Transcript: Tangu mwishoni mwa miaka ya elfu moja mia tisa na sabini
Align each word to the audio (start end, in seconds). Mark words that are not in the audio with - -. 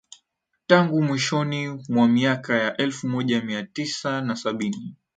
Tangu 0.67 1.01
mwishoni 1.01 1.69
mwa 1.89 2.07
miaka 2.07 2.55
ya 2.57 2.77
elfu 2.77 3.07
moja 3.07 3.41
mia 3.41 3.63
tisa 3.63 4.21
na 4.21 4.35
sabini 4.35 4.95